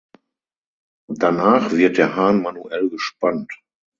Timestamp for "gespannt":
2.89-3.53